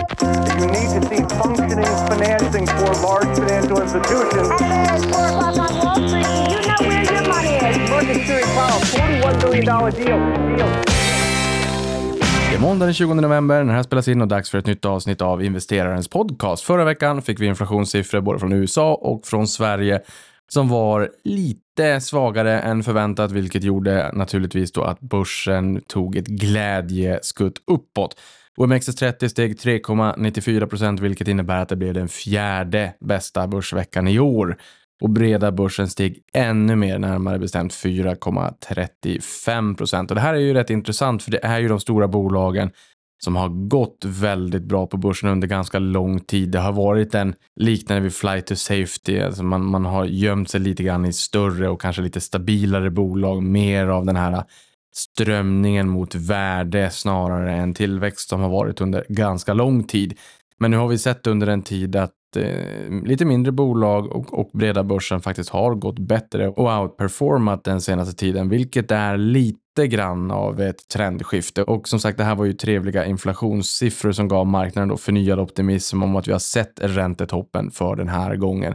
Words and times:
You 0.00 0.66
need 0.76 0.90
to 0.96 1.00
see 1.08 1.22
functioning 1.40 1.92
financing 2.08 2.66
for 2.66 2.90
large 3.06 3.30
financial 3.38 3.78
institutions. 3.82 4.48
It's 4.60 5.04
four 5.12 5.26
o'clock 5.26 5.56
on 5.60 5.72
Wall 5.84 6.08
Street. 6.08 6.24
Do 6.24 6.50
you 6.50 6.60
know 6.66 6.80
where 6.88 7.04
your 7.12 7.24
money 7.28 7.54
is? 7.68 7.90
Market 7.90 8.26
Series 8.26 8.46
Powell, 8.56 8.80
$41 8.80 9.40
billion 9.42 9.64
deal. 9.64 9.90
deal. 10.56 10.68
Det 12.50 12.56
är 12.56 12.60
måndag 12.60 12.86
den 12.86 12.94
20 12.94 13.14
november, 13.14 13.58
den 13.58 13.70
här 13.70 13.82
spelas 13.82 14.08
in 14.08 14.20
och 14.22 14.28
dags 14.28 14.50
för 14.50 14.58
ett 14.58 14.66
nytt 14.66 14.84
avsnitt 14.84 15.22
av 15.22 15.44
Investerarens 15.44 16.08
podcast. 16.08 16.64
Förra 16.64 16.84
veckan 16.84 17.22
fick 17.22 17.40
vi 17.40 17.46
inflationssiffror 17.46 18.20
både 18.20 18.38
från 18.38 18.52
USA 18.52 18.94
och 18.94 19.26
från 19.26 19.48
Sverige 19.48 20.00
som 20.48 20.68
var 20.68 21.10
lite 21.24 22.00
svagare 22.00 22.60
än 22.60 22.82
förväntat, 22.82 23.32
vilket 23.32 23.64
gjorde 23.64 24.10
naturligtvis 24.12 24.72
då 24.72 24.82
att 24.82 25.00
börsen 25.00 25.80
tog 25.86 26.16
ett 26.16 26.26
glädjeskutt 26.26 27.54
uppåt. 27.66 28.16
OMXS30 28.60 29.28
steg 29.28 29.56
3,94 29.56 30.66
procent, 30.66 31.00
vilket 31.00 31.28
innebär 31.28 31.62
att 31.62 31.68
det 31.68 31.76
blev 31.76 31.94
den 31.94 32.08
fjärde 32.08 32.94
bästa 33.00 33.46
börsveckan 33.46 34.08
i 34.08 34.18
år. 34.18 34.56
Och 35.02 35.10
breda 35.10 35.52
börsen 35.52 35.88
steg 35.88 36.22
ännu 36.32 36.76
mer, 36.76 36.98
närmare 36.98 37.38
bestämt 37.38 37.72
4,35 37.72 39.76
procent. 39.76 40.10
Och 40.10 40.14
det 40.14 40.20
här 40.20 40.34
är 40.34 40.38
ju 40.38 40.54
rätt 40.54 40.70
intressant, 40.70 41.22
för 41.22 41.30
det 41.30 41.44
är 41.44 41.58
ju 41.58 41.68
de 41.68 41.80
stora 41.80 42.08
bolagen 42.08 42.70
som 43.24 43.36
har 43.36 43.48
gått 43.48 44.04
väldigt 44.04 44.62
bra 44.62 44.86
på 44.86 44.96
börsen 44.96 45.28
under 45.28 45.48
ganska 45.48 45.78
lång 45.78 46.20
tid. 46.20 46.50
Det 46.50 46.58
har 46.58 46.72
varit 46.72 47.14
en 47.14 47.34
liknande 47.56 48.02
vid 48.02 48.14
flight 48.14 48.46
to 48.46 48.56
safety, 48.56 49.20
alltså 49.20 49.42
man, 49.42 49.64
man 49.64 49.84
har 49.84 50.04
gömt 50.04 50.50
sig 50.50 50.60
lite 50.60 50.82
grann 50.82 51.04
i 51.04 51.12
större 51.12 51.68
och 51.68 51.80
kanske 51.80 52.02
lite 52.02 52.20
stabilare 52.20 52.90
bolag, 52.90 53.42
mer 53.42 53.86
av 53.86 54.06
den 54.06 54.16
här 54.16 54.44
strömningen 54.92 55.88
mot 55.88 56.14
värde 56.14 56.90
snarare 56.90 57.52
än 57.52 57.74
tillväxt 57.74 58.28
som 58.28 58.40
har 58.40 58.50
varit 58.50 58.80
under 58.80 59.04
ganska 59.08 59.54
lång 59.54 59.84
tid. 59.84 60.18
Men 60.58 60.70
nu 60.70 60.76
har 60.76 60.88
vi 60.88 60.98
sett 60.98 61.26
under 61.26 61.46
en 61.46 61.62
tid 61.62 61.96
att 61.96 62.12
eh, 62.36 63.04
lite 63.04 63.24
mindre 63.24 63.52
bolag 63.52 64.12
och, 64.12 64.38
och 64.38 64.50
breda 64.52 64.84
börsen 64.84 65.20
faktiskt 65.20 65.50
har 65.50 65.74
gått 65.74 65.98
bättre 65.98 66.48
och 66.48 66.82
outperformat 66.82 67.64
den 67.64 67.80
senaste 67.80 68.14
tiden, 68.14 68.48
vilket 68.48 68.90
är 68.90 69.16
lite 69.16 69.86
grann 69.86 70.30
av 70.30 70.60
ett 70.60 70.88
trendskifte. 70.88 71.62
Och 71.62 71.88
som 71.88 72.00
sagt, 72.00 72.18
det 72.18 72.24
här 72.24 72.34
var 72.34 72.44
ju 72.44 72.52
trevliga 72.52 73.06
inflationssiffror 73.06 74.12
som 74.12 74.28
gav 74.28 74.46
marknaden 74.46 74.88
då 74.88 74.96
förnyad 74.96 75.40
optimism 75.40 76.02
om 76.02 76.16
att 76.16 76.28
vi 76.28 76.32
har 76.32 76.38
sett 76.38 76.80
räntetoppen 76.80 77.70
för 77.70 77.96
den 77.96 78.08
här 78.08 78.36
gången. 78.36 78.74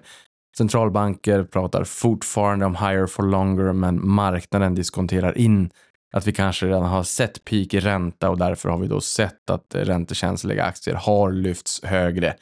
Centralbanker 0.58 1.44
pratar 1.44 1.84
fortfarande 1.84 2.66
om 2.66 2.76
higher 2.76 3.08
for 3.08 3.24
longer, 3.24 3.74
men 3.74 4.08
marknaden 4.08 4.76
diskonterar 4.76 5.38
in 5.38 5.70
att 6.16 6.28
vi 6.28 6.32
kanske 6.32 6.66
redan 6.66 6.84
har 6.84 7.04
sett 7.04 7.46
peak 7.46 7.74
i 7.74 7.80
ränta 7.80 8.30
och 8.30 8.38
därför 8.38 8.70
har 8.70 8.78
vi 8.78 8.88
då 8.88 9.02
sett 9.02 9.50
att 9.50 9.76
räntekänsliga 9.76 10.64
aktier 10.64 10.96
har 10.96 11.32
lyfts 11.32 11.84
högre. 11.84 12.36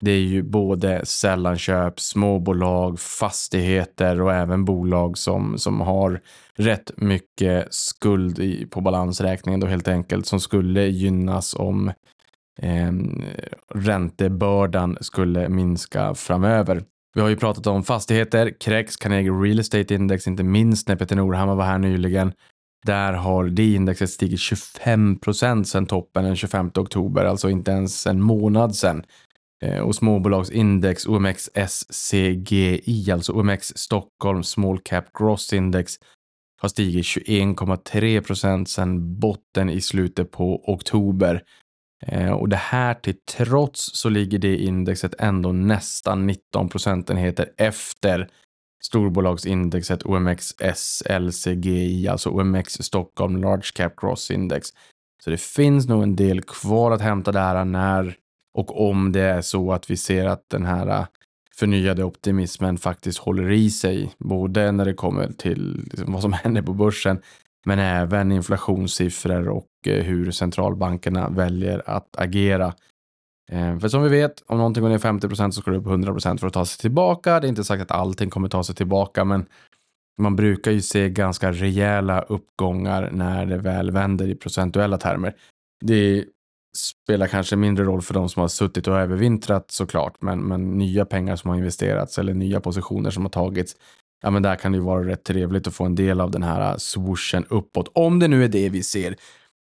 Det 0.00 0.10
är 0.10 0.20
ju 0.20 0.42
både 0.42 1.06
sällanköp, 1.06 2.00
småbolag, 2.00 3.00
fastigheter 3.00 4.20
och 4.20 4.34
även 4.34 4.64
bolag 4.64 5.18
som, 5.18 5.58
som 5.58 5.80
har 5.80 6.20
rätt 6.56 6.90
mycket 6.96 7.74
skuld 7.74 8.38
i, 8.38 8.66
på 8.66 8.80
balansräkningen 8.80 9.60
då 9.60 9.66
helt 9.66 9.88
enkelt 9.88 10.26
som 10.26 10.40
skulle 10.40 10.86
gynnas 10.86 11.54
om 11.54 11.88
eh, 12.62 12.92
räntebördan 13.74 14.98
skulle 15.00 15.48
minska 15.48 16.14
framöver. 16.14 16.82
Vi 17.14 17.20
har 17.20 17.28
ju 17.28 17.36
pratat 17.36 17.66
om 17.66 17.84
fastigheter, 17.84 18.52
Krex, 18.60 18.96
Carnegie 18.96 19.32
Real 19.32 19.58
Estate 19.58 19.94
Index, 19.94 20.26
inte 20.26 20.42
minst 20.42 20.88
när 20.88 20.96
Peter 20.96 21.16
Norhammar 21.16 21.54
var 21.54 21.64
här 21.64 21.78
nyligen. 21.78 22.32
Där 22.84 23.12
har 23.12 23.44
det 23.44 23.74
indexet 23.74 24.10
stigit 24.10 24.40
25 24.40 25.18
procent 25.18 25.68
sedan 25.68 25.86
toppen 25.86 26.24
den 26.24 26.36
25 26.36 26.70
oktober, 26.74 27.24
alltså 27.24 27.50
inte 27.50 27.70
ens 27.70 28.06
en 28.06 28.22
månad 28.22 28.76
sedan. 28.76 29.04
Eh, 29.62 29.80
och 29.80 29.94
småbolagsindex 29.94 31.06
OMXSCGI, 31.06 33.10
alltså 33.12 33.32
OMX 33.32 33.72
Stockholm 33.76 34.42
Small 34.42 34.78
Cap 34.78 35.04
Gross 35.18 35.52
Index, 35.52 35.94
har 36.60 36.68
stigit 36.68 37.04
21,3 37.04 38.20
procent 38.20 38.68
sedan 38.68 39.18
botten 39.18 39.70
i 39.70 39.80
slutet 39.80 40.30
på 40.30 40.72
oktober. 40.72 41.42
Eh, 42.06 42.32
och 42.32 42.48
det 42.48 42.56
här 42.56 42.94
till 42.94 43.16
trots 43.36 43.94
så 43.94 44.08
ligger 44.08 44.38
det 44.38 44.56
indexet 44.56 45.14
ändå 45.18 45.52
nästan 45.52 46.26
19 46.26 46.68
procentenheter 46.68 47.52
efter 47.56 48.28
storbolagsindexet 48.86 50.02
OMX 50.02 50.54
SLCGI, 50.74 52.08
alltså 52.08 52.30
OMX 52.30 52.72
Stockholm 52.72 53.36
Large 53.36 53.70
Cap-Cross 53.74 54.30
Index. 54.30 54.68
Så 55.24 55.30
det 55.30 55.40
finns 55.40 55.88
nog 55.88 56.02
en 56.02 56.16
del 56.16 56.42
kvar 56.42 56.90
att 56.90 57.00
hämta 57.00 57.32
där 57.32 57.64
när 57.64 58.16
och 58.54 58.90
om 58.90 59.12
det 59.12 59.20
är 59.20 59.40
så 59.40 59.72
att 59.72 59.90
vi 59.90 59.96
ser 59.96 60.26
att 60.26 60.44
den 60.50 60.64
här 60.64 60.86
äh, 60.86 61.06
förnyade 61.56 62.04
optimismen 62.04 62.78
faktiskt 62.78 63.18
håller 63.18 63.52
i 63.52 63.70
sig, 63.70 64.14
både 64.18 64.72
när 64.72 64.84
det 64.84 64.94
kommer 64.94 65.32
till 65.32 65.84
liksom 65.90 66.12
vad 66.12 66.22
som 66.22 66.32
händer 66.42 66.62
på 66.62 66.72
börsen, 66.72 67.20
men 67.66 67.78
även 67.78 68.32
inflationssiffror 68.32 69.48
och 69.48 69.68
eh, 69.86 70.02
hur 70.04 70.30
centralbankerna 70.30 71.28
väljer 71.28 71.82
att 71.86 72.16
agera. 72.16 72.74
Eh, 73.52 73.78
för 73.78 73.88
som 73.88 74.02
vi 74.02 74.08
vet, 74.08 74.42
om 74.46 74.58
någonting 74.58 74.82
går 74.82 74.90
ner 74.90 74.98
50% 74.98 75.50
så 75.50 75.60
ska 75.60 75.70
det 75.70 75.76
upp 75.76 75.86
100% 75.86 76.38
för 76.38 76.46
att 76.46 76.52
ta 76.52 76.64
sig 76.64 76.80
tillbaka. 76.80 77.40
Det 77.40 77.46
är 77.46 77.48
inte 77.48 77.64
sagt 77.64 77.82
att 77.82 77.90
allting 77.90 78.30
kommer 78.30 78.48
ta 78.48 78.64
sig 78.64 78.74
tillbaka, 78.74 79.24
men 79.24 79.46
man 80.18 80.36
brukar 80.36 80.70
ju 80.70 80.80
se 80.80 81.10
ganska 81.10 81.52
rejäla 81.52 82.22
uppgångar 82.22 83.10
när 83.12 83.46
det 83.46 83.58
väl 83.58 83.90
vänder 83.90 84.28
i 84.28 84.34
procentuella 84.34 84.98
termer. 84.98 85.34
Det 85.84 86.24
spelar 86.76 87.26
kanske 87.26 87.56
mindre 87.56 87.84
roll 87.84 88.02
för 88.02 88.14
de 88.14 88.28
som 88.28 88.40
har 88.40 88.48
suttit 88.48 88.88
och 88.88 88.98
övervintrat 88.98 89.70
såklart, 89.70 90.22
men, 90.22 90.40
men 90.40 90.78
nya 90.78 91.04
pengar 91.04 91.36
som 91.36 91.50
har 91.50 91.56
investerats 91.56 92.18
eller 92.18 92.34
nya 92.34 92.60
positioner 92.60 93.10
som 93.10 93.22
har 93.22 93.30
tagits, 93.30 93.76
ja 94.22 94.30
men 94.30 94.42
där 94.42 94.56
kan 94.56 94.72
det 94.72 94.78
ju 94.78 94.84
vara 94.84 95.06
rätt 95.06 95.24
trevligt 95.24 95.66
att 95.66 95.74
få 95.74 95.84
en 95.84 95.94
del 95.94 96.20
av 96.20 96.30
den 96.30 96.42
här 96.42 96.78
swooshen 96.78 97.44
uppåt, 97.48 97.88
om 97.94 98.18
det 98.18 98.28
nu 98.28 98.44
är 98.44 98.48
det 98.48 98.68
vi 98.68 98.82
ser 98.82 99.16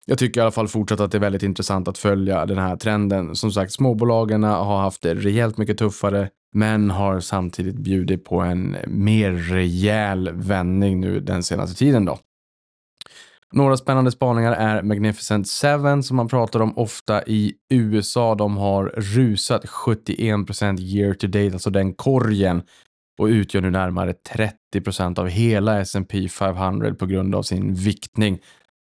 jag 0.06 0.18
tycker 0.18 0.40
i 0.40 0.42
alla 0.42 0.50
fall 0.50 0.68
fortsatt 0.68 1.00
att 1.00 1.10
det 1.10 1.18
är 1.18 1.20
väldigt 1.20 1.42
intressant 1.42 1.88
att 1.88 1.98
följa 1.98 2.46
den 2.46 2.58
här 2.58 2.76
trenden. 2.76 3.36
Som 3.36 3.52
sagt, 3.52 3.72
småbolagen 3.72 4.42
har 4.42 4.80
haft 4.80 5.02
det 5.02 5.14
rejält 5.14 5.58
mycket 5.58 5.78
tuffare, 5.78 6.28
men 6.54 6.90
har 6.90 7.20
samtidigt 7.20 7.76
bjudit 7.76 8.24
på 8.24 8.40
en 8.40 8.76
mer 8.86 9.32
rejäl 9.32 10.30
vändning 10.32 11.00
nu 11.00 11.20
den 11.20 11.42
senaste 11.42 11.78
tiden 11.78 12.04
då. 12.04 12.18
Några 13.52 13.76
spännande 13.76 14.10
spaningar 14.10 14.52
är 14.52 14.82
Magnificent 14.82 15.48
Seven 15.48 16.02
som 16.02 16.16
man 16.16 16.28
pratar 16.28 16.60
om 16.60 16.78
ofta 16.78 17.22
i 17.22 17.54
USA. 17.70 18.34
De 18.34 18.56
har 18.56 18.84
rusat 18.96 19.64
71% 19.64 20.80
year 20.80 21.14
to 21.14 21.26
date, 21.26 21.50
alltså 21.52 21.70
den 21.70 21.94
korgen 21.94 22.62
och 23.19 23.26
utgör 23.26 23.60
nu 23.60 23.70
närmare 23.70 24.14
30% 24.74 25.19
av 25.19 25.28
hela 25.28 25.80
S&P 25.80 26.28
500 26.28 26.94
på 26.94 27.06
grund 27.06 27.34
av 27.34 27.42
sin 27.42 27.74
viktning 27.74 28.38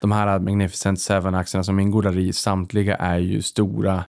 de 0.03 0.11
här 0.11 0.39
Magnificent 0.39 1.01
Seven-aktierna 1.01 1.63
som 1.63 1.79
ingår 1.79 2.01
där 2.01 2.17
i, 2.17 2.33
samtliga 2.33 2.95
är 2.95 3.17
ju 3.17 3.41
stora 3.41 4.05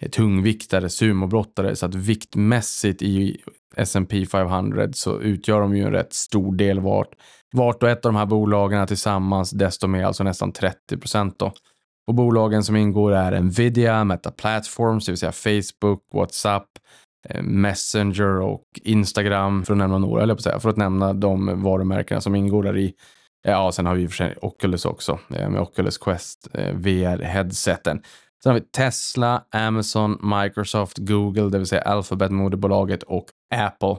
eh, 0.00 0.10
tungviktare, 0.10 0.88
sumobrottare, 0.88 1.76
så 1.76 1.86
att 1.86 1.94
viktmässigt 1.94 3.02
i 3.02 3.40
S&P 3.76 4.26
500 4.26 4.88
så 4.92 5.20
utgör 5.20 5.60
de 5.60 5.76
ju 5.76 5.82
en 5.82 5.92
rätt 5.92 6.12
stor 6.12 6.54
del 6.54 6.80
vart, 6.80 7.08
vart 7.52 7.82
och 7.82 7.88
ett 7.88 8.06
av 8.06 8.12
de 8.12 8.18
här 8.18 8.26
bolagen 8.26 8.86
tillsammans, 8.86 9.50
desto 9.50 9.86
mer, 9.86 10.04
alltså 10.04 10.24
nästan 10.24 10.52
30 10.52 10.96
procent 10.96 11.38
då. 11.38 11.52
Och 12.06 12.14
bolagen 12.14 12.64
som 12.64 12.76
ingår 12.76 13.12
är 13.12 13.40
Nvidia, 13.40 14.04
Meta 14.04 14.30
Platforms, 14.30 15.06
det 15.06 15.12
vill 15.12 15.18
säga 15.18 15.32
Facebook, 15.32 16.02
WhatsApp, 16.12 16.66
eh, 17.28 17.42
Messenger 17.42 18.40
och 18.40 18.64
Instagram, 18.82 19.64
för 19.64 19.72
att 19.72 19.78
nämna 19.78 19.98
några, 19.98 20.22
eller 20.22 20.34
på 20.34 20.38
att 20.38 20.44
säga, 20.44 20.60
för 20.60 20.68
att 20.68 20.76
nämna 20.76 21.12
de 21.12 21.62
varumärkena 21.62 22.20
som 22.20 22.34
ingår 22.34 22.62
där 22.62 22.78
i. 22.78 22.94
Ja, 23.46 23.72
sen 23.72 23.86
har 23.86 23.94
vi 23.94 24.02
i 24.02 24.06
och 24.06 24.10
för 24.10 24.16
sig 24.16 24.36
Oculus 24.42 24.84
också 24.84 25.18
eh, 25.34 25.48
med 25.48 25.60
Oculus 25.60 25.98
Quest 25.98 26.48
eh, 26.54 26.74
VR-headseten. 26.74 28.02
Sen 28.42 28.52
har 28.52 28.54
vi 28.54 28.66
Tesla, 28.66 29.44
Amazon, 29.50 30.18
Microsoft, 30.22 30.98
Google, 30.98 31.48
det 31.48 31.58
vill 31.58 31.66
säga 31.66 31.82
Alphabet, 31.82 32.30
moderbolaget 32.30 33.02
och 33.02 33.26
Apple. 33.54 33.96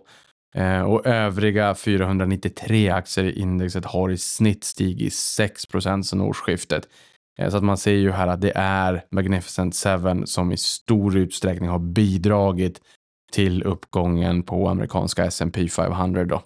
Eh, 0.55 0.81
och 0.81 1.05
övriga 1.05 1.75
493 1.75 2.89
aktier 2.89 3.25
i 3.25 3.39
indexet 3.39 3.85
har 3.85 4.09
i 4.09 4.17
snitt 4.17 4.63
stigit 4.63 5.13
6 5.13 5.65
procent 5.65 6.07
sedan 6.07 6.21
årsskiftet. 6.21 6.87
Så 7.49 7.57
att 7.57 7.63
man 7.63 7.77
ser 7.77 7.93
ju 7.93 8.11
här 8.11 8.27
att 8.27 8.41
det 8.41 8.51
är 8.55 9.05
Magnificent 9.11 9.75
7 9.75 10.25
som 10.25 10.51
i 10.51 10.57
stor 10.57 11.17
utsträckning 11.17 11.69
har 11.69 11.79
bidragit 11.79 12.81
till 13.31 13.63
uppgången 13.63 14.43
på 14.43 14.69
amerikanska 14.69 15.25
S&P 15.25 15.67
500 15.67 16.25
då. 16.25 16.41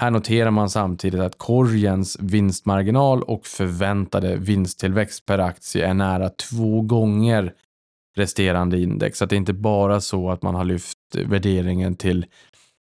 Här 0.00 0.10
noterar 0.10 0.50
man 0.50 0.70
samtidigt 0.70 1.20
att 1.20 1.38
korgens 1.38 2.16
vinstmarginal 2.20 3.22
och 3.22 3.46
förväntade 3.46 4.36
vinsttillväxt 4.36 5.26
per 5.26 5.38
aktie 5.38 5.86
är 5.86 5.94
nära 5.94 6.28
två 6.28 6.80
gånger 6.80 7.52
resterande 8.16 8.80
index. 8.80 9.18
Så 9.18 9.24
att 9.24 9.30
det 9.30 9.36
är 9.36 9.38
inte 9.38 9.52
bara 9.52 10.00
så 10.00 10.30
att 10.30 10.42
man 10.42 10.54
har 10.54 10.64
lyft 10.64 10.96
värderingen 11.26 11.96
till 11.96 12.26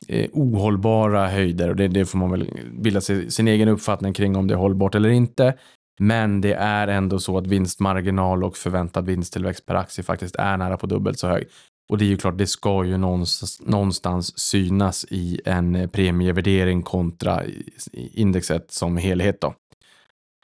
eh, 0.08 0.30
ohållbara 0.32 1.28
höjder 1.28 1.68
och 1.68 1.76
det, 1.76 1.88
det 1.88 2.06
får 2.06 2.18
man 2.18 2.30
väl 2.30 2.50
bilda 2.72 3.00
sig 3.00 3.30
sin 3.30 3.48
egen 3.48 3.68
uppfattning 3.68 4.12
kring 4.12 4.36
om 4.36 4.48
det 4.48 4.54
är 4.54 4.58
hållbart 4.58 4.94
eller 4.94 5.08
inte. 5.08 5.54
Men 6.00 6.40
det 6.40 6.54
är 6.54 6.88
ändå 6.88 7.18
så 7.18 7.38
att 7.38 7.46
vinstmarginal 7.46 8.44
och 8.44 8.56
förväntad 8.56 9.06
vinsttillväxt 9.06 9.66
per 9.66 9.74
aktie 9.74 10.04
faktiskt 10.04 10.36
är 10.36 10.56
nära 10.56 10.76
på 10.76 10.86
dubbelt 10.86 11.18
så 11.18 11.28
hög. 11.28 11.48
Och 11.90 11.98
det 11.98 12.04
är 12.04 12.08
ju 12.08 12.16
klart, 12.16 12.38
det 12.38 12.46
ska 12.46 12.84
ju 12.84 12.96
någonstans, 12.96 13.60
någonstans 13.60 14.38
synas 14.38 15.06
i 15.10 15.40
en 15.44 15.88
premievärdering 15.92 16.82
kontra 16.82 17.42
indexet 17.92 18.70
som 18.70 18.96
helhet 18.96 19.40
då. 19.40 19.54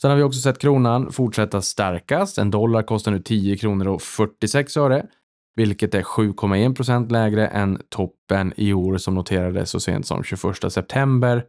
Sen 0.02 0.10
har 0.10 0.16
vi 0.19 0.22
också 0.22 0.40
sett 0.40 0.58
kronan 0.58 1.12
fortsätta 1.12 1.62
stärkas. 1.62 2.38
En 2.38 2.50
dollar 2.50 2.82
kostar 2.82 3.12
nu 3.12 3.20
10 3.20 3.56
kronor 3.56 3.88
och 3.88 4.02
46 4.02 4.76
öre, 4.76 5.06
vilket 5.56 5.94
är 5.94 6.02
7,1 6.02 6.75
procent 6.75 7.12
lägre 7.12 7.46
än 7.46 7.82
toppen 7.88 8.52
i 8.56 8.72
år 8.72 8.98
som 8.98 9.14
noterades 9.14 9.70
så 9.70 9.81
sent 9.81 10.06
som 10.06 10.22
21 10.25 10.72
september. 10.72 11.44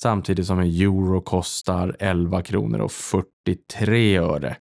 Samtidigt 0.00 0.46
som 0.46 0.58
en 0.58 0.66
euro 0.66 1.20
kostar 1.20 1.96
11 1.98 2.42
kronor 2.42 2.80
och 2.80 2.92
43 2.92 4.18
öre, 4.18 4.56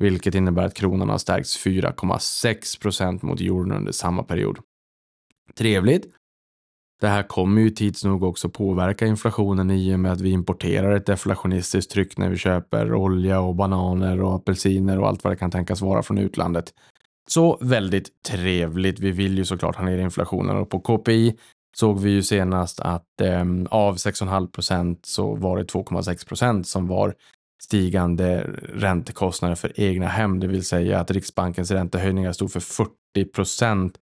vilket 0.00 0.34
innebär 0.34 0.64
att 0.64 0.74
kronan 0.74 1.08
har 1.08 1.18
stärkts 1.18 1.66
4,6 1.66 2.80
procent 2.80 3.22
mot 3.22 3.40
euron 3.40 3.72
under 3.72 3.92
samma 3.92 4.22
period. 4.22 4.58
Trevligt. 5.54 6.06
Det 7.00 7.08
här 7.08 7.22
kommer 7.22 7.60
ju 7.60 7.70
tids 7.70 8.04
nog 8.04 8.22
också 8.22 8.48
påverka 8.48 9.06
inflationen 9.06 9.70
i 9.70 9.94
och 9.94 10.00
med 10.00 10.12
att 10.12 10.20
vi 10.20 10.30
importerar 10.30 10.96
ett 10.96 11.06
deflationistiskt 11.06 11.90
tryck 11.92 12.18
när 12.18 12.28
vi 12.28 12.36
köper 12.36 12.94
olja 12.94 13.40
och 13.40 13.54
bananer 13.54 14.22
och 14.22 14.34
apelsiner 14.34 15.00
och 15.00 15.08
allt 15.08 15.24
vad 15.24 15.32
det 15.32 15.36
kan 15.36 15.50
tänkas 15.50 15.80
vara 15.80 16.02
från 16.02 16.18
utlandet. 16.18 16.74
Så 17.28 17.58
väldigt 17.60 18.22
trevligt. 18.22 19.00
Vi 19.00 19.10
vill 19.10 19.38
ju 19.38 19.44
såklart 19.44 19.76
ha 19.76 19.84
ner 19.84 19.98
inflationen 19.98 20.56
och 20.56 20.70
på 20.70 20.80
KPI 20.80 21.36
såg 21.76 22.00
vi 22.00 22.10
ju 22.10 22.22
senast 22.22 22.80
att 22.80 23.20
eh, 23.20 23.44
av 23.70 23.96
6,5 23.96 24.50
procent 24.50 25.06
så 25.06 25.34
var 25.34 25.58
det 25.58 25.72
2,6 25.72 26.28
procent 26.28 26.66
som 26.66 26.86
var 26.86 27.14
stigande 27.62 28.40
räntekostnader 28.74 29.54
för 29.54 29.80
egna 29.80 30.06
hem, 30.06 30.40
det 30.40 30.46
vill 30.46 30.64
säga 30.64 31.00
att 31.00 31.10
Riksbankens 31.10 31.70
räntehöjningar 31.70 32.32
stod 32.32 32.52
för 32.52 32.60
40 32.60 32.92
procent 33.34 33.98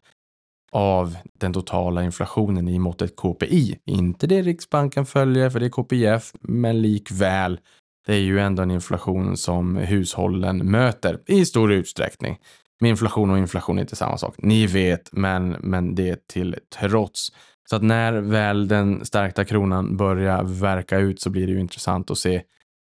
av 0.72 1.16
den 1.38 1.52
totala 1.52 2.04
inflationen 2.04 2.68
i 2.68 2.78
måttet 2.78 3.16
KPI. 3.16 3.78
Inte 3.84 4.26
det 4.26 4.42
Riksbanken 4.42 5.06
följer, 5.06 5.50
för 5.50 5.60
det 5.60 5.66
är 5.66 5.70
KPIF, 5.70 6.32
men 6.40 6.82
likväl. 6.82 7.60
Det 8.06 8.14
är 8.14 8.20
ju 8.20 8.40
ändå 8.40 8.62
en 8.62 8.70
inflation 8.70 9.36
som 9.36 9.76
hushållen 9.76 10.70
möter 10.70 11.20
i 11.26 11.44
stor 11.44 11.72
utsträckning. 11.72 12.38
Med 12.80 12.88
inflation 12.88 13.30
och 13.30 13.38
inflation 13.38 13.78
är 13.78 13.82
inte 13.82 13.96
samma 13.96 14.18
sak. 14.18 14.34
Ni 14.38 14.66
vet, 14.66 15.12
men, 15.12 15.50
men 15.50 15.94
det 15.94 16.28
till 16.28 16.56
trots. 16.78 17.32
Så 17.70 17.76
att 17.76 17.82
när 17.82 18.12
väl 18.12 18.68
den 18.68 19.04
stärkta 19.04 19.44
kronan 19.44 19.96
börjar 19.96 20.42
verka 20.44 20.98
ut 20.98 21.20
så 21.20 21.30
blir 21.30 21.46
det 21.46 21.52
ju 21.52 21.60
intressant 21.60 22.10
att 22.10 22.18
se 22.18 22.42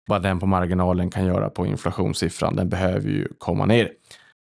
vad 0.08 0.22
den 0.24 0.40
på 0.40 0.46
marginalen 0.46 1.10
kan 1.10 1.26
göra 1.26 1.50
på 1.50 1.66
inflationssiffran. 1.66 2.56
Den 2.56 2.70
behöver 2.70 3.10
ju 3.10 3.28
komma 3.38 3.66
ner. 3.66 3.90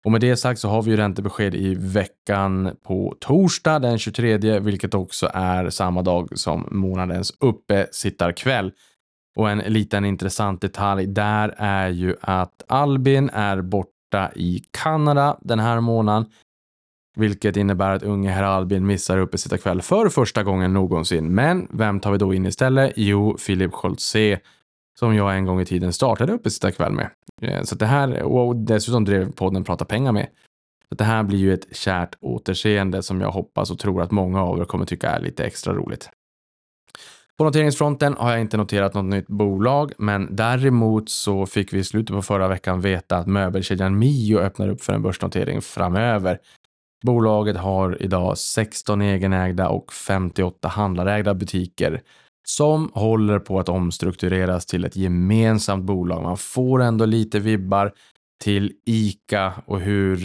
Och 0.06 0.12
med 0.12 0.22
det 0.22 0.38
sagt 0.38 0.60
så 0.60 0.70
har 0.70 0.82
vi 0.82 0.92
ju 0.92 0.98
räntebesked 0.98 1.56
i 1.56 1.76
veckan 1.76 2.76
på 2.84 3.16
torsdag 3.20 3.80
den 3.80 4.00
23, 4.00 4.60
vilket 4.60 4.94
också 4.94 5.32
är 5.34 5.70
samma 5.70 6.02
dag 6.02 6.30
som 6.38 6.68
månadens 6.72 7.34
uppesittarkväll. 7.40 8.72
Och 9.36 9.50
en 9.50 9.58
liten 9.58 10.06
intressant 10.06 10.62
detalj 10.62 11.08
där 11.08 11.56
är 11.58 11.90
ju 11.90 12.16
att 12.22 12.64
Albin 12.68 13.30
är 13.34 13.62
borta 13.62 14.32
i 14.36 14.64
Kanada 14.72 15.38
den 15.42 15.60
här 15.60 15.80
månaden, 15.80 16.26
vilket 17.16 17.58
innebär 17.58 17.90
att 17.90 18.04
unge 18.04 18.30
herr 18.30 18.44
Albin 18.44 18.86
missar 18.86 19.18
uppesittarkväll 19.18 19.82
för 19.82 20.10
första 20.10 20.44
gången 20.44 20.74
någonsin. 20.74 21.36
Men 21.36 21.68
vem 21.72 22.00
tar 22.00 22.12
vi 22.12 22.18
då 22.18 22.34
in 22.34 22.46
istället? 22.46 22.94
Jo, 22.96 23.38
Philip 23.46 23.74
Scholtze 23.74 24.40
som 25.00 25.16
jag 25.16 25.36
en 25.36 25.46
gång 25.46 25.62
i 25.62 25.66
tiden 25.66 25.94
startade 25.94 26.34
uppesittarkväll 26.34 26.94
med. 26.94 27.10
Eh, 27.42 27.64
så 27.64 27.76
det 27.76 27.86
här, 27.86 28.22
och 28.24 28.56
dessutom 28.56 29.06
drev 29.06 29.32
podden 29.32 29.64
Prata 29.64 29.86
pengar 29.86 30.12
med. 30.12 30.28
Så 30.90 30.96
det 30.96 31.04
här 31.04 31.24
blir 31.24 31.40
ju 31.40 31.54
ett 31.54 31.76
kärt 31.76 32.16
återseende 32.22 33.04
som 33.04 33.22
jag 33.22 33.32
hoppas 33.32 33.72
och 33.72 33.80
tror 33.80 34.02
att 34.02 34.12
många 34.12 34.44
av 34.44 34.60
er 34.60 34.66
kommer 34.66 34.86
tycka 34.86 35.10
är 35.10 35.20
lite 35.20 35.46
extra 35.46 35.74
roligt. 35.74 36.10
På 37.38 37.44
noteringsfronten 37.44 38.16
har 38.18 38.32
jag 38.32 38.42
inte 38.42 38.58
noterat 38.58 38.94
något 38.94 39.06
nytt 39.06 39.28
bolag, 39.28 39.92
men 39.98 40.36
däremot 40.36 41.10
så 41.10 41.46
fick 41.46 41.74
vi 41.74 41.78
i 41.78 41.84
slutet 41.84 42.16
på 42.16 42.22
förra 42.22 42.48
veckan 42.48 42.82
veta 42.82 43.18
att 43.18 43.28
möbelkedjan 43.28 44.00
Mio 44.00 44.40
öppnar 44.40 44.70
upp 44.70 44.82
för 44.82 44.94
en 44.94 45.02
börsnotering 45.02 45.62
framöver. 45.62 46.40
Bolaget 47.06 47.58
har 47.58 48.02
idag 48.02 48.38
16 48.38 49.02
egenägda 49.02 49.70
och 49.70 49.94
58 49.94 50.68
handlarägda 50.68 51.34
butiker 51.34 52.02
som 52.48 52.92
håller 52.94 53.40
på 53.40 53.60
att 53.60 53.70
omstruktureras 53.70 54.66
till 54.66 54.86
ett 54.86 54.96
gemensamt 54.96 55.84
bolag. 55.84 56.24
Man 56.24 56.38
får 56.38 56.82
ändå 56.82 57.06
lite 57.06 57.40
vibbar 57.40 57.94
till 58.44 58.74
ICA 58.86 59.54
och 59.66 59.80
hur, 59.80 60.18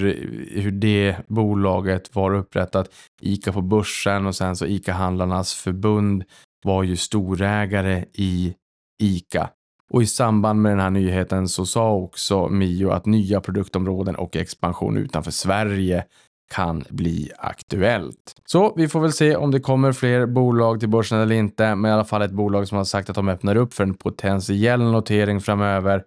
hur 0.60 0.70
det 0.70 1.16
bolaget 1.28 2.14
var 2.14 2.34
upprättat. 2.34 2.90
ICA 3.20 3.52
på 3.52 3.62
börsen 3.62 4.26
och 4.26 4.36
sen 4.36 4.56
så 4.56 4.66
ICA-handlarnas 4.66 5.54
förbund 5.54 6.24
var 6.64 6.82
ju 6.82 6.96
storägare 6.96 8.04
i 8.12 8.54
ICA. 9.02 9.50
Och 9.90 10.02
i 10.02 10.06
samband 10.06 10.62
med 10.62 10.72
den 10.72 10.80
här 10.80 10.90
nyheten 10.90 11.48
så 11.48 11.66
sa 11.66 11.92
också 11.92 12.48
Mio 12.48 12.90
att 12.90 13.06
nya 13.06 13.40
produktområden 13.40 14.16
och 14.16 14.36
expansion 14.36 14.96
utanför 14.96 15.30
Sverige 15.30 16.04
kan 16.48 16.84
bli 16.88 17.30
aktuellt. 17.38 18.34
Så 18.46 18.74
vi 18.76 18.88
får 18.88 19.00
väl 19.00 19.12
se 19.12 19.36
om 19.36 19.50
det 19.50 19.60
kommer 19.60 19.92
fler 19.92 20.26
bolag 20.26 20.80
till 20.80 20.88
börsen 20.88 21.20
eller 21.20 21.34
inte, 21.34 21.74
men 21.74 21.90
i 21.90 21.94
alla 21.94 22.04
fall 22.04 22.22
ett 22.22 22.30
bolag 22.30 22.68
som 22.68 22.76
har 22.76 22.84
sagt 22.84 23.10
att 23.10 23.16
de 23.16 23.28
öppnar 23.28 23.56
upp 23.56 23.74
för 23.74 23.84
en 23.84 23.94
potentiell 23.94 24.80
notering 24.80 25.40
framöver. 25.40 26.02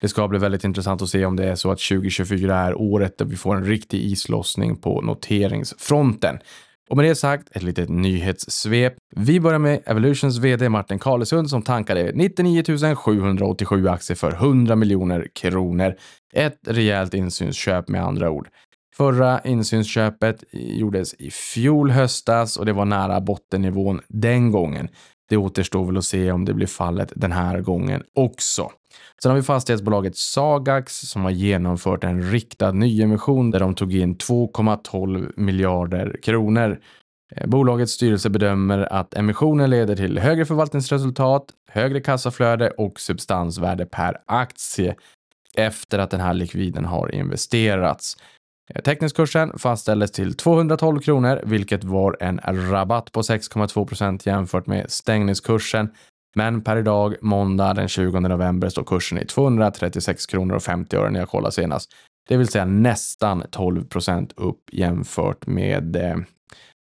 Det 0.00 0.08
ska 0.08 0.28
bli 0.28 0.38
väldigt 0.38 0.64
intressant 0.64 1.02
att 1.02 1.08
se 1.08 1.24
om 1.24 1.36
det 1.36 1.44
är 1.44 1.54
så 1.54 1.70
att 1.70 1.78
2024 1.78 2.56
är 2.56 2.74
året 2.80 3.18
där 3.18 3.24
vi 3.24 3.36
får 3.36 3.56
en 3.56 3.64
riktig 3.64 4.00
islossning 4.00 4.76
på 4.76 5.00
noteringsfronten. 5.00 6.38
Och 6.90 6.96
med 6.96 7.06
det 7.06 7.14
sagt, 7.14 7.56
ett 7.56 7.62
litet 7.62 7.88
nyhetssvep. 7.88 8.94
Vi 9.16 9.40
börjar 9.40 9.58
med 9.58 9.82
Evolutions 9.86 10.38
VD 10.38 10.68
Martin 10.68 10.98
Karlesund 10.98 11.50
som 11.50 11.62
tankade 11.62 12.12
99 12.14 12.94
787 12.96 13.88
aktier 13.88 14.16
för 14.16 14.32
100 14.32 14.76
miljoner 14.76 15.26
kronor. 15.34 15.94
Ett 16.32 16.58
rejält 16.66 17.14
insynsköp 17.14 17.88
med 17.88 18.02
andra 18.02 18.30
ord. 18.30 18.48
Förra 18.96 19.40
insynsköpet 19.40 20.44
gjordes 20.52 21.14
i 21.14 21.30
fjol 21.30 21.90
höstas 21.90 22.56
och 22.56 22.66
det 22.66 22.72
var 22.72 22.84
nära 22.84 23.20
bottennivån 23.20 24.00
den 24.08 24.52
gången. 24.52 24.88
Det 25.28 25.36
återstår 25.36 25.86
väl 25.86 25.96
att 25.96 26.04
se 26.04 26.32
om 26.32 26.44
det 26.44 26.54
blir 26.54 26.66
fallet 26.66 27.12
den 27.16 27.32
här 27.32 27.60
gången 27.60 28.02
också. 28.14 28.70
Sen 29.22 29.30
har 29.30 29.36
vi 29.36 29.42
fastighetsbolaget 29.42 30.16
Sagax 30.16 31.00
som 31.00 31.22
har 31.22 31.30
genomfört 31.30 32.04
en 32.04 32.30
riktad 32.30 32.72
nyemission 32.72 33.50
där 33.50 33.60
de 33.60 33.74
tog 33.74 33.94
in 33.94 34.16
2,12 34.16 35.32
miljarder 35.36 36.16
kronor. 36.22 36.80
Eh, 37.36 37.46
bolagets 37.46 37.92
styrelse 37.92 38.30
bedömer 38.30 38.92
att 38.92 39.14
emissionen 39.14 39.70
leder 39.70 39.96
till 39.96 40.18
högre 40.18 40.44
förvaltningsresultat, 40.44 41.44
högre 41.70 42.00
kassaflöde 42.00 42.70
och 42.70 43.00
substansvärde 43.00 43.86
per 43.86 44.16
aktie 44.26 44.94
efter 45.56 45.98
att 45.98 46.10
den 46.10 46.20
här 46.20 46.34
likviden 46.34 46.84
har 46.84 47.14
investerats. 47.14 48.16
Eh, 48.74 48.82
teckningskursen 48.82 49.58
fastställdes 49.58 50.12
till 50.12 50.34
212 50.34 51.00
kronor, 51.00 51.40
vilket 51.44 51.84
var 51.84 52.16
en 52.20 52.40
rabatt 52.70 53.12
på 53.12 53.22
6,2 53.22 53.86
procent 53.86 54.26
jämfört 54.26 54.66
med 54.66 54.90
stängningskursen. 54.90 55.88
Men 56.34 56.62
per 56.62 56.76
idag, 56.76 57.14
måndag 57.20 57.74
den 57.74 57.88
20 57.88 58.20
november, 58.20 58.68
står 58.68 58.84
kursen 58.84 59.18
i 59.18 59.26
236 59.26 60.26
kronor 60.26 60.54
och 60.54 60.62
50 60.62 60.96
öre 60.96 61.10
när 61.10 61.20
jag 61.20 61.28
kollade 61.28 61.52
senast. 61.52 61.90
Det 62.28 62.36
vill 62.36 62.48
säga 62.48 62.64
nästan 62.64 63.44
12 63.50 63.84
procent 63.84 64.32
upp 64.36 64.60
jämfört 64.72 65.46
med 65.46 65.96
eh, 65.96 66.16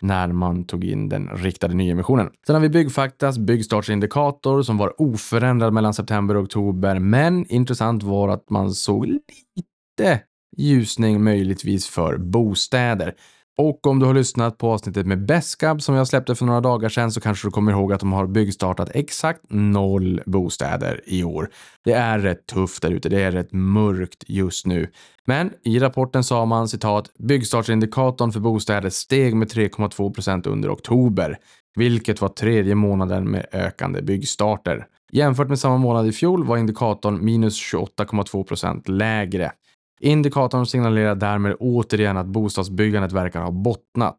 när 0.01 0.27
man 0.27 0.63
tog 0.63 0.83
in 0.83 1.09
den 1.09 1.27
riktade 1.27 1.73
nyemissionen. 1.73 2.29
Sen 2.47 2.55
har 2.55 2.61
vi 2.61 2.69
Byggfaktas 2.69 3.37
byggstartsindikator 3.37 4.61
som 4.61 4.77
var 4.77 5.01
oförändrad 5.01 5.73
mellan 5.73 5.93
september 5.93 6.35
och 6.35 6.43
oktober, 6.43 6.99
men 6.99 7.45
intressant 7.45 8.03
var 8.03 8.29
att 8.29 8.49
man 8.49 8.71
såg 8.71 9.05
lite 9.05 10.21
ljusning 10.57 11.23
möjligtvis 11.23 11.87
för 11.87 12.17
bostäder. 12.17 13.13
Och 13.57 13.87
om 13.87 13.99
du 13.99 14.05
har 14.05 14.13
lyssnat 14.13 14.57
på 14.57 14.71
avsnittet 14.71 15.07
med 15.07 15.25
Beskab 15.25 15.81
som 15.81 15.95
jag 15.95 16.07
släppte 16.07 16.35
för 16.35 16.45
några 16.45 16.61
dagar 16.61 16.89
sedan 16.89 17.11
så 17.11 17.21
kanske 17.21 17.47
du 17.47 17.51
kommer 17.51 17.71
ihåg 17.71 17.93
att 17.93 17.99
de 17.99 18.13
har 18.13 18.27
byggstartat 18.27 18.89
exakt 18.93 19.41
noll 19.49 20.21
bostäder 20.25 21.01
i 21.05 21.23
år. 21.23 21.49
Det 21.83 21.91
är 21.91 22.19
rätt 22.19 22.45
tufft 22.45 22.81
där 22.81 22.91
ute, 22.91 23.09
det 23.09 23.21
är 23.21 23.31
rätt 23.31 23.53
mörkt 23.53 24.23
just 24.27 24.65
nu. 24.65 24.91
Men 25.25 25.51
i 25.63 25.79
rapporten 25.79 26.23
sa 26.23 26.45
man 26.45 26.67
citat 26.67 27.11
byggstartsindikatorn 27.19 28.31
för 28.31 28.39
bostäder 28.39 28.89
steg 28.89 29.35
med 29.35 29.47
3,2 29.47 30.13
procent 30.13 30.47
under 30.47 30.73
oktober, 30.73 31.37
vilket 31.75 32.21
var 32.21 32.29
tredje 32.29 32.75
månaden 32.75 33.31
med 33.31 33.45
ökande 33.51 34.01
byggstarter. 34.01 34.85
Jämfört 35.11 35.49
med 35.49 35.59
samma 35.59 35.77
månad 35.77 36.07
i 36.07 36.11
fjol 36.11 36.45
var 36.45 36.57
indikatorn 36.57 37.25
minus 37.25 37.73
28,2 37.73 38.43
procent 38.43 38.87
lägre. 38.87 39.51
Indikatorn 39.99 40.65
signalerar 40.65 41.15
därmed 41.15 41.55
återigen 41.59 42.17
att 42.17 42.25
bostadsbyggandet 42.25 43.11
verkar 43.11 43.41
ha 43.41 43.51
bottnat. 43.51 44.17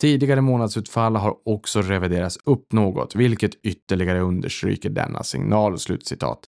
Tidigare 0.00 0.40
månadsutfall 0.40 1.16
har 1.16 1.34
också 1.44 1.82
reviderats 1.82 2.38
upp 2.44 2.72
något, 2.72 3.14
vilket 3.14 3.54
ytterligare 3.54 4.20
understryker 4.20 4.90
denna 4.90 5.22
signal." 5.22 5.78
Slutcitat. 5.78 6.48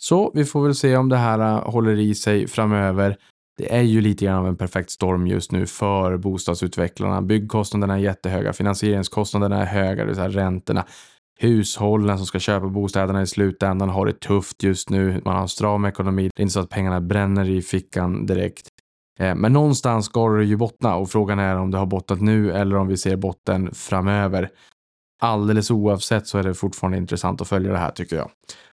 Så 0.00 0.30
vi 0.34 0.44
får 0.44 0.62
väl 0.62 0.74
se 0.74 0.96
om 0.96 1.08
det 1.08 1.16
här 1.16 1.38
äh, 1.38 1.70
håller 1.70 1.98
i 1.98 2.14
sig 2.14 2.46
framöver. 2.46 3.16
Det 3.58 3.74
är 3.74 3.82
ju 3.82 4.00
lite 4.00 4.24
grann 4.24 4.38
av 4.38 4.48
en 4.48 4.56
perfekt 4.56 4.90
storm 4.90 5.26
just 5.26 5.52
nu 5.52 5.66
för 5.66 6.16
bostadsutvecklarna. 6.16 7.22
Byggkostnaderna 7.22 7.94
är 7.94 7.98
jättehöga, 7.98 8.52
finansieringskostnaderna 8.52 9.62
är 9.62 9.66
höga, 9.66 10.02
det 10.02 10.06
vill 10.06 10.14
säga 10.16 10.28
räntorna. 10.28 10.86
Hushållen 11.38 12.16
som 12.16 12.26
ska 12.26 12.38
köpa 12.38 12.66
bostäderna 12.66 13.22
i 13.22 13.26
slutändan 13.26 13.88
har 13.88 14.06
det 14.06 14.20
tufft 14.20 14.62
just 14.62 14.90
nu. 14.90 15.22
Man 15.24 15.34
har 15.34 15.42
en 15.42 15.48
stram 15.48 15.84
ekonomi. 15.84 16.30
Det 16.34 16.40
är 16.40 16.42
inte 16.42 16.52
så 16.52 16.60
att 16.60 16.70
pengarna 16.70 17.00
bränner 17.00 17.50
i 17.50 17.62
fickan 17.62 18.26
direkt. 18.26 18.68
Eh, 19.18 19.34
men 19.34 19.52
någonstans 19.52 20.06
ska 20.06 20.28
det 20.28 20.44
ju 20.44 20.56
bottna 20.56 20.96
och 20.96 21.10
frågan 21.10 21.38
är 21.38 21.56
om 21.56 21.70
det 21.70 21.78
har 21.78 21.86
bottnat 21.86 22.20
nu 22.20 22.52
eller 22.52 22.76
om 22.76 22.88
vi 22.88 22.96
ser 22.96 23.16
botten 23.16 23.74
framöver. 23.74 24.50
Alldeles 25.20 25.70
oavsett 25.70 26.26
så 26.26 26.38
är 26.38 26.42
det 26.42 26.54
fortfarande 26.54 26.98
intressant 26.98 27.40
att 27.40 27.48
följa 27.48 27.72
det 27.72 27.78
här 27.78 27.90
tycker 27.90 28.16
jag. 28.16 28.30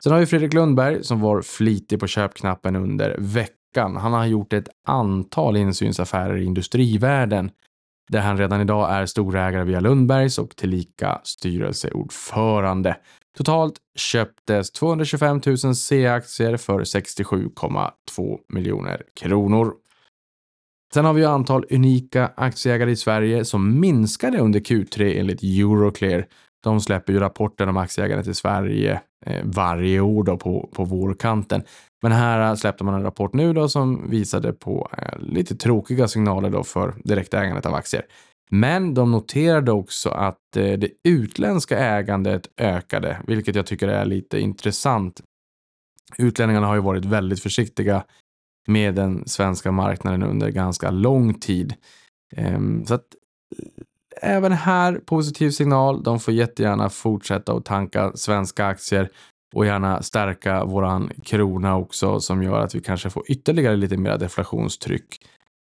Sen 0.03 0.11
har 0.11 0.19
vi 0.19 0.25
Fredrik 0.25 0.53
Lundberg 0.53 1.03
som 1.03 1.21
var 1.21 1.41
flitig 1.41 1.99
på 1.99 2.07
köpknappen 2.07 2.75
under 2.75 3.15
veckan. 3.19 3.95
Han 3.95 4.13
har 4.13 4.25
gjort 4.25 4.53
ett 4.53 4.69
antal 4.87 5.57
insynsaffärer 5.57 6.37
i 6.37 6.43
industrivärlden 6.43 7.51
där 8.07 8.19
han 8.19 8.37
redan 8.37 8.61
idag 8.61 8.91
är 8.91 9.05
storägare 9.05 9.63
via 9.63 9.79
Lundbergs 9.79 10.37
och 10.39 10.55
tillika 10.55 11.21
styrelseordförande. 11.23 12.97
Totalt 13.37 13.75
köptes 13.95 14.71
225 14.71 15.41
000 15.45 15.75
C-aktier 15.75 16.57
för 16.57 16.79
67,2 16.79 18.37
miljoner 18.49 19.03
kronor. 19.19 19.73
Sen 20.93 21.05
har 21.05 21.13
vi 21.13 21.21
ju 21.21 21.27
antal 21.27 21.65
unika 21.69 22.31
aktieägare 22.35 22.91
i 22.91 22.95
Sverige 22.95 23.45
som 23.45 23.79
minskade 23.79 24.39
under 24.39 24.59
Q3 24.59 25.19
enligt 25.19 25.43
Euroclear. 25.43 26.25
De 26.63 26.81
släpper 26.81 27.13
ju 27.13 27.19
rapporten 27.19 27.69
om 27.69 27.77
aktieägandet 27.77 28.27
i 28.27 28.33
Sverige 28.33 29.01
eh, 29.25 29.41
varje 29.43 29.99
år 29.99 30.23
då 30.23 30.37
på, 30.37 30.69
på 30.73 30.83
vårkanten. 30.83 31.63
Men 32.01 32.11
här 32.11 32.55
släppte 32.55 32.83
man 32.83 32.93
en 32.93 33.03
rapport 33.03 33.33
nu 33.33 33.53
då 33.53 33.69
som 33.69 34.09
visade 34.09 34.53
på 34.53 34.89
eh, 34.97 35.19
lite 35.19 35.55
tråkiga 35.55 36.07
signaler 36.07 36.49
då 36.49 36.63
för 36.63 36.95
direktägandet 37.03 37.65
av 37.65 37.75
aktier. 37.75 38.05
Men 38.49 38.93
de 38.93 39.11
noterade 39.11 39.71
också 39.71 40.09
att 40.09 40.57
eh, 40.57 40.71
det 40.71 40.89
utländska 41.03 41.77
ägandet 41.77 42.49
ökade, 42.57 43.21
vilket 43.27 43.55
jag 43.55 43.65
tycker 43.65 43.87
är 43.87 44.05
lite 44.05 44.39
intressant. 44.39 45.21
Utlänningarna 46.17 46.67
har 46.67 46.75
ju 46.75 46.81
varit 46.81 47.05
väldigt 47.05 47.43
försiktiga 47.43 48.03
med 48.67 48.95
den 48.95 49.27
svenska 49.27 49.71
marknaden 49.71 50.23
under 50.23 50.49
ganska 50.49 50.91
lång 50.91 51.33
tid. 51.33 51.73
Ehm, 52.35 52.85
så 52.85 52.93
att 52.93 53.05
eh, 53.57 54.35
även 54.35 54.51
här 54.51 55.01
positiv 55.05 55.51
signal. 55.51 56.03
De 56.03 56.19
får 56.19 56.33
jättegärna 56.33 56.89
fortsätta 56.89 57.53
att 57.53 57.65
tanka 57.65 58.11
svenska 58.15 58.65
aktier 58.65 59.09
och 59.55 59.65
gärna 59.65 60.01
stärka 60.01 60.65
våran 60.65 61.11
krona 61.23 61.77
också 61.77 62.19
som 62.19 62.43
gör 62.43 62.59
att 62.59 62.75
vi 62.75 62.81
kanske 62.81 63.09
får 63.09 63.23
ytterligare 63.31 63.75
lite 63.75 63.97
mer 63.97 64.17
deflationstryck 64.17 65.25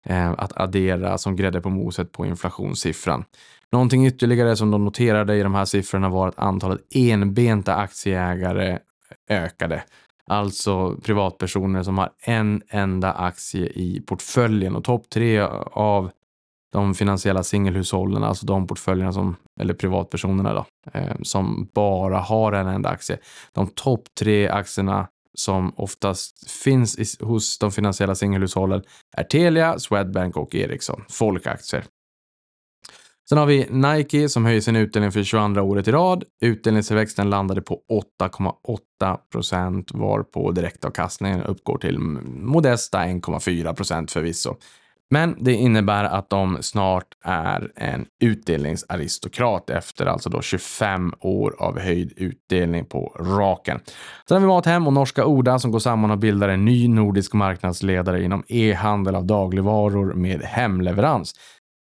eh, 0.06 0.30
att 0.30 0.56
addera 0.56 1.18
som 1.18 1.36
grädde 1.36 1.60
på 1.60 1.70
moset 1.70 2.12
på 2.12 2.26
inflationssiffran. 2.26 3.24
Någonting 3.72 4.06
ytterligare 4.06 4.56
som 4.56 4.70
de 4.70 4.84
noterade 4.84 5.36
i 5.36 5.42
de 5.42 5.54
här 5.54 5.64
siffrorna 5.64 6.08
var 6.08 6.28
att 6.28 6.38
antalet 6.38 6.80
enbenta 6.94 7.74
aktieägare 7.74 8.78
ökade. 9.28 9.82
Alltså 10.26 10.96
privatpersoner 11.02 11.82
som 11.82 11.98
har 11.98 12.10
en 12.20 12.62
enda 12.68 13.12
aktie 13.12 13.66
i 13.66 14.02
portföljen 14.06 14.76
och 14.76 14.84
topp 14.84 15.10
tre 15.10 15.40
av 15.72 16.10
de 16.72 16.94
finansiella 16.94 17.42
singelhushållen, 17.42 18.24
alltså 18.24 18.46
de 18.46 18.66
portföljerna 18.66 19.12
som, 19.12 19.36
eller 19.58 19.74
privatpersonerna 19.74 20.54
då, 20.54 20.66
eh, 20.92 21.16
som 21.22 21.70
bara 21.74 22.18
har 22.18 22.52
en 22.52 22.66
enda 22.66 22.88
aktie. 22.88 23.18
De 23.52 23.66
topp 23.66 24.02
tre 24.20 24.48
aktierna 24.48 25.08
som 25.34 25.72
oftast 25.76 26.50
finns 26.50 26.98
i, 26.98 27.24
hos 27.24 27.58
de 27.58 27.72
finansiella 27.72 28.14
singelhushållen 28.14 28.82
är 29.16 29.24
Telia, 29.24 29.78
Swedbank 29.78 30.36
och 30.36 30.54
Ericsson, 30.54 31.04
folkaktier. 31.08 31.84
Sen 33.28 33.38
har 33.38 33.46
vi 33.46 33.66
Nike 33.70 34.28
som 34.28 34.44
höjer 34.44 34.60
sin 34.60 34.76
utdelning 34.76 35.12
för 35.12 35.22
22 35.22 35.60
året 35.60 35.88
i 35.88 35.92
rad. 35.92 36.24
Utdelningstillväxten 36.40 37.30
landade 37.30 37.62
på 37.62 37.80
8,8 38.20 39.16
procent 39.32 39.90
varpå 39.94 40.50
direktavkastningen 40.50 41.42
uppgår 41.42 41.78
till 41.78 41.98
modesta 41.98 42.98
1,4 42.98 43.74
procent 43.74 44.10
förvisso. 44.10 44.56
Men 45.10 45.36
det 45.40 45.54
innebär 45.54 46.04
att 46.04 46.30
de 46.30 46.58
snart 46.60 47.06
är 47.24 47.72
en 47.76 48.06
utdelningsaristokrat 48.20 49.70
efter 49.70 50.06
alltså 50.06 50.30
då 50.30 50.42
25 50.42 51.12
år 51.20 51.54
av 51.58 51.78
höjd 51.78 52.12
utdelning 52.16 52.84
på 52.84 53.16
raken. 53.20 53.80
Sen 54.28 54.34
har 54.34 54.40
vi 54.40 54.46
Mathem 54.46 54.86
och 54.86 54.92
norska 54.92 55.24
Oda 55.24 55.58
som 55.58 55.70
går 55.70 55.78
samman 55.78 56.10
och 56.10 56.18
bildar 56.18 56.48
en 56.48 56.64
ny 56.64 56.88
nordisk 56.88 57.32
marknadsledare 57.32 58.24
inom 58.24 58.44
e-handel 58.48 59.14
av 59.14 59.24
dagligvaror 59.24 60.14
med 60.14 60.42
hemleverans. 60.42 61.34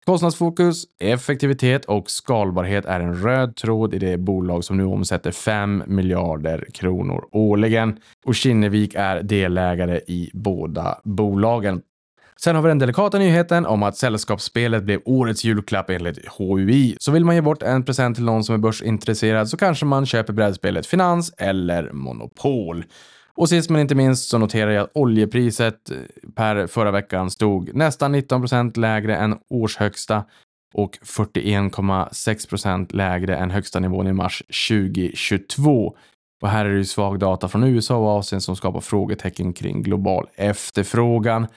Kostnadsfokus, 0.06 0.84
effektivitet 1.00 1.86
och 1.86 2.10
skalbarhet 2.10 2.86
är 2.86 3.00
en 3.00 3.16
röd 3.16 3.56
tråd 3.56 3.94
i 3.94 4.00
det 4.00 4.18
bolag 4.18 4.64
som 4.64 4.78
nu 4.78 4.84
omsätter 4.84 5.32
5 5.32 5.84
miljarder 5.88 6.66
kronor 6.74 7.26
årligen. 7.32 7.98
Och 8.26 8.36
Kinnevik 8.36 8.96
är 8.96 9.24
delägare 9.24 9.98
i 10.08 10.32
båda 10.34 11.00
bolagen. 11.04 11.82
Sen 12.36 12.56
har 12.56 12.64
vi 12.64 12.68
den 12.68 12.80
delikata 12.80 13.18
nyheten 13.20 13.66
om 13.66 13.84
att 13.84 13.98
Sällskapsspelet 13.98 14.84
blev 14.84 15.02
årets 15.06 15.44
julklapp 15.44 15.90
enligt 15.90 16.28
HUI. 16.38 16.96
Så 17.00 17.12
vill 17.12 17.26
man 17.26 17.36
ge 17.36 17.42
bort 17.42 17.64
en 17.64 17.84
present 17.86 18.16
till 18.16 18.26
någon 18.26 18.44
som 18.44 18.56
är 18.56 18.60
börsintresserad 18.60 19.50
så 19.50 19.58
kanske 19.58 19.86
man 19.86 20.06
köper 20.06 20.34
brädspelet 20.34 20.86
Finans 20.86 21.34
eller 21.38 21.92
Monopol. 21.92 22.86
Och 23.36 23.50
sist 23.50 23.70
men 23.70 23.82
inte 23.82 23.96
minst 23.96 24.30
så 24.30 24.38
noterar 24.38 24.72
jag 24.72 24.84
att 24.84 24.92
oljepriset 24.94 25.92
eh, 25.92 25.98
per 26.36 26.68
förra 26.68 26.92
veckan 26.92 27.32
stod 27.32 27.76
nästan 27.76 28.12
19 28.12 28.42
procent 28.42 28.78
lägre 28.78 29.16
än 29.16 29.38
årshögsta 29.50 30.24
och 30.74 30.98
41,6 31.04 32.50
procent 32.50 32.94
lägre 32.94 33.38
än 33.38 33.52
högsta 33.52 33.80
nivån 33.80 34.08
i 34.08 34.14
mars 34.14 34.44
2022. 34.70 35.96
Och 36.42 36.50
här 36.50 36.66
är 36.66 36.70
det 36.70 36.78
ju 36.78 36.86
svag 36.86 37.20
data 37.20 37.48
från 37.48 37.64
USA 37.64 37.96
och 37.96 38.20
Asien 38.20 38.42
som 38.42 38.56
skapar 38.56 38.82
frågetecken 38.82 39.54
kring 39.54 39.84
global 39.84 40.28
efterfrågan. 40.36 41.48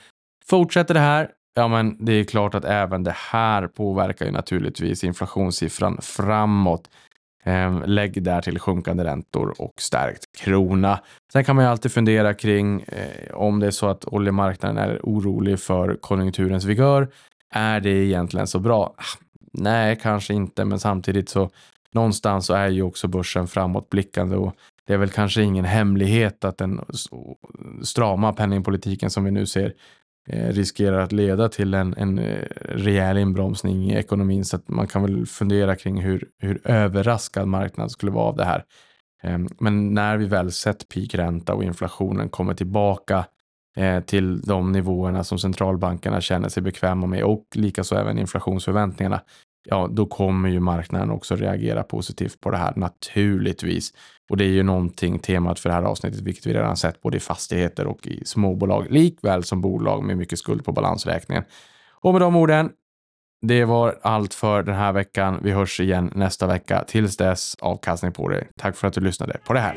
Fortsätter 0.49 0.95
det 0.95 1.01
här, 1.01 1.31
ja 1.55 1.69
men 1.69 2.05
det 2.05 2.13
är 2.13 2.25
klart 2.25 2.55
att 2.55 2.65
även 2.65 3.05
det 3.05 3.15
här 3.17 3.67
påverkar 3.67 4.27
ju 4.27 4.33
naturligtvis 4.33 5.05
inflationssiffran 5.05 5.99
framåt. 6.03 6.91
Ehm, 7.45 7.83
lägg 7.87 8.23
där 8.23 8.43
till 8.43 8.59
sjunkande 8.59 9.05
räntor 9.05 9.55
och 9.59 9.73
stärkt 9.81 10.25
krona. 10.39 11.01
Sen 11.33 11.45
kan 11.45 11.57
man 11.57 11.65
ju 11.65 11.71
alltid 11.71 11.93
fundera 11.93 12.35
kring 12.35 12.83
eh, 12.83 13.35
om 13.35 13.61
det 13.61 13.67
är 13.67 13.71
så 13.71 13.87
att 13.87 14.05
oljemarknaden 14.05 14.79
är 14.79 15.01
orolig 15.03 15.61
för 15.61 15.97
konjunkturens 16.01 16.65
vigör. 16.65 17.09
Är 17.51 17.81
det 17.81 17.91
egentligen 17.91 18.47
så 18.47 18.59
bra? 18.59 18.95
Nej, 19.53 19.99
kanske 20.03 20.35
inte, 20.35 20.65
men 20.65 20.81
samtidigt 20.81 21.29
så 21.29 21.51
någonstans 21.93 22.47
så 22.47 22.55
är 22.55 22.69
ju 22.69 22.83
också 22.83 23.09
börsen 23.09 23.49
framåtblickande 23.49 24.37
och 24.37 24.57
det 24.87 24.95
är 24.95 24.99
väl 24.99 25.11
kanske 25.11 25.43
ingen 25.43 25.65
hemlighet 25.65 26.45
att 26.45 26.59
den 26.59 26.81
strama 27.83 28.33
penningpolitiken 28.33 29.11
som 29.11 29.25
vi 29.25 29.31
nu 29.31 29.47
ser 29.47 29.75
Eh, 30.29 30.49
riskerar 30.49 30.99
att 30.99 31.13
leda 31.13 31.49
till 31.49 31.75
en, 31.75 31.95
en 31.97 32.19
eh, 32.19 32.45
rejäl 32.61 33.19
inbromsning 33.19 33.91
i 33.91 33.95
ekonomin. 33.95 34.45
Så 34.45 34.57
att 34.57 34.69
man 34.69 34.87
kan 34.87 35.03
väl 35.03 35.27
fundera 35.27 35.77
kring 35.77 36.01
hur, 36.01 36.29
hur 36.39 36.61
överraskad 36.65 37.49
marknaden 37.49 37.91
skulle 37.91 38.13
vara 38.13 38.25
av 38.25 38.37
det 38.37 38.45
här. 38.45 38.65
Ehm, 39.23 39.49
men 39.61 39.95
när 39.95 40.17
vi 40.17 40.27
väl 40.27 40.53
sett 40.53 40.89
peakränta 40.89 41.55
och 41.55 41.65
inflationen 41.65 42.29
kommer 42.29 42.55
tillbaka 42.55 43.27
eh, 43.77 44.01
till 44.01 44.41
de 44.41 44.73
nivåerna 44.73 45.25
som 45.25 45.39
centralbankerna 45.39 46.21
känner 46.21 46.49
sig 46.49 46.63
bekväma 46.63 47.07
med 47.07 47.23
och 47.25 47.45
likaså 47.55 47.97
även 47.97 48.19
inflationsförväntningarna, 48.19 49.21
ja, 49.69 49.89
då 49.91 50.07
kommer 50.07 50.49
ju 50.49 50.61
marknaden 50.61 51.11
också 51.11 51.37
reagera 51.37 51.83
positivt 51.83 52.41
på 52.41 52.51
det 52.51 52.57
här 52.57 52.73
naturligtvis. 52.77 53.93
Och 54.31 54.37
det 54.37 54.45
är 54.45 54.49
ju 54.49 54.63
någonting 54.63 55.19
temat 55.19 55.61
för 55.61 55.69
det 55.69 55.75
här 55.75 55.83
avsnittet, 55.83 56.21
vilket 56.21 56.47
vi 56.47 56.55
redan 56.55 56.77
sett 56.77 57.03
både 57.03 57.17
i 57.17 57.21
fastigheter 57.21 57.87
och 57.87 58.07
i 58.07 58.25
småbolag, 58.25 58.87
likväl 58.91 59.45
som 59.45 59.61
bolag 59.61 60.05
med 60.05 60.17
mycket 60.17 60.39
skuld 60.39 60.65
på 60.65 60.73
balansräkningen. 60.73 61.45
Och 61.91 62.13
med 62.13 62.23
de 62.23 62.37
orden, 62.37 62.71
det 63.43 63.65
var 63.65 63.99
allt 64.03 64.35
för 64.35 64.63
den 64.63 64.75
här 64.75 64.93
veckan. 64.93 65.41
Vi 65.43 65.51
hörs 65.51 65.81
igen 65.81 66.13
nästa 66.15 66.47
vecka. 66.47 66.85
Tills 66.89 67.17
dess, 67.17 67.57
avkastning 67.61 68.13
på 68.13 68.29
dig. 68.29 68.49
Tack 68.57 68.77
för 68.77 68.89
att 68.89 68.95
du 68.95 69.01
lyssnade 69.01 69.39
på 69.47 69.53
det 69.53 69.61
här. 69.61 69.77